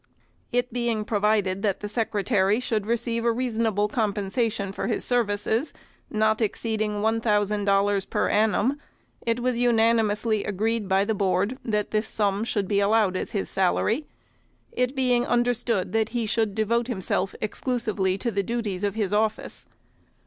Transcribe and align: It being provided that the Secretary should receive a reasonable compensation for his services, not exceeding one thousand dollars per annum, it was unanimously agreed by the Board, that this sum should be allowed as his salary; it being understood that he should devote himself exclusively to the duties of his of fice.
It 0.51 0.73
being 0.73 1.05
provided 1.05 1.61
that 1.61 1.81
the 1.81 1.87
Secretary 1.87 2.59
should 2.59 2.87
receive 2.87 3.23
a 3.23 3.31
reasonable 3.31 3.87
compensation 3.87 4.71
for 4.71 4.87
his 4.87 5.05
services, 5.05 5.73
not 6.09 6.41
exceeding 6.41 7.03
one 7.03 7.21
thousand 7.21 7.65
dollars 7.65 8.05
per 8.05 8.27
annum, 8.27 8.79
it 9.23 9.39
was 9.41 9.59
unanimously 9.59 10.43
agreed 10.43 10.87
by 10.87 11.05
the 11.05 11.13
Board, 11.13 11.59
that 11.63 11.91
this 11.91 12.07
sum 12.07 12.43
should 12.43 12.67
be 12.67 12.79
allowed 12.79 13.15
as 13.15 13.29
his 13.29 13.47
salary; 13.47 14.07
it 14.71 14.95
being 14.95 15.23
understood 15.27 15.91
that 15.93 16.09
he 16.09 16.25
should 16.25 16.55
devote 16.55 16.87
himself 16.87 17.35
exclusively 17.39 18.17
to 18.17 18.31
the 18.31 18.41
duties 18.41 18.83
of 18.83 18.95
his 18.95 19.13
of 19.13 19.33
fice. 19.33 19.67